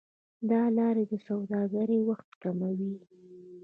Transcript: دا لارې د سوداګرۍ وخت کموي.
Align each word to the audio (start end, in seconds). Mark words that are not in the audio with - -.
دا 0.49 0.61
لارې 0.77 1.03
د 1.11 1.13
سوداګرۍ 1.27 1.99
وخت 2.09 2.29
کموي. 2.41 2.93